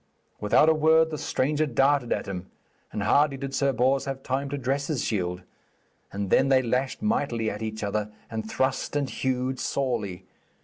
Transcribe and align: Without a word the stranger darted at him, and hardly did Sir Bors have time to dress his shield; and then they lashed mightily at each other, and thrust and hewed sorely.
Without 0.39 0.67
a 0.67 0.73
word 0.73 1.11
the 1.11 1.17
stranger 1.19 1.67
darted 1.67 2.11
at 2.11 2.25
him, 2.25 2.49
and 2.91 3.03
hardly 3.03 3.37
did 3.37 3.53
Sir 3.53 3.71
Bors 3.71 4.05
have 4.05 4.23
time 4.23 4.49
to 4.49 4.57
dress 4.57 4.87
his 4.87 5.03
shield; 5.03 5.43
and 6.11 6.31
then 6.31 6.49
they 6.49 6.63
lashed 6.63 7.03
mightily 7.03 7.51
at 7.51 7.61
each 7.61 7.83
other, 7.83 8.09
and 8.27 8.49
thrust 8.49 8.95
and 8.95 9.07
hewed 9.07 9.59
sorely. 9.59 10.25